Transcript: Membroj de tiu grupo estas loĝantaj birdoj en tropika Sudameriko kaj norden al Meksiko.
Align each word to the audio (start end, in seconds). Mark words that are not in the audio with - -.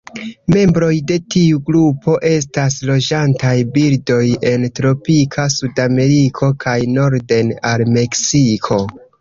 Membroj 0.53 0.93
de 1.09 1.17
tiu 1.33 1.59
grupo 1.67 2.15
estas 2.29 2.77
loĝantaj 2.91 3.53
birdoj 3.77 4.23
en 4.53 4.65
tropika 4.81 5.47
Sudameriko 5.59 6.51
kaj 6.67 6.77
norden 6.99 7.57
al 7.75 7.89
Meksiko. 8.01 8.85